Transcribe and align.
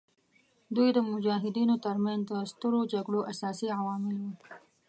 دوی 0.75 0.89
د 0.93 0.99
مجاهدینو 1.11 1.75
تر 1.85 1.95
منځ 2.05 2.21
د 2.31 2.33
سترو 2.51 2.79
جګړو 2.93 3.19
اساسي 3.31 3.67
عوامل 3.77 4.15
وو. 4.21 4.31